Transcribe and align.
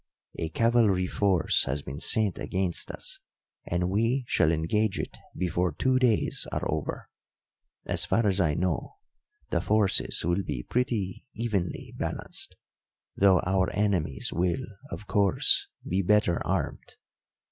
A 0.39 0.49
cavalry 0.49 1.05
force 1.05 1.65
has 1.65 1.83
been 1.83 1.99
sent 1.99 2.39
against 2.39 2.89
us 2.89 3.19
and 3.67 3.87
we 3.91 4.25
shall 4.27 4.51
engage 4.51 4.97
it 4.97 5.15
before 5.37 5.73
two 5.73 5.99
days 5.99 6.47
are 6.51 6.67
over. 6.67 7.07
As 7.85 8.05
far 8.05 8.25
as 8.25 8.39
I 8.39 8.55
know, 8.55 8.95
the 9.51 9.61
forces 9.61 10.23
will 10.25 10.41
be 10.41 10.63
pretty 10.67 11.27
evenly 11.35 11.93
balanced, 11.99 12.55
though 13.15 13.41
our 13.41 13.69
enemies 13.75 14.31
will, 14.33 14.65
of 14.89 15.05
course, 15.05 15.67
be 15.87 16.01
better 16.01 16.41
armed. 16.47 16.95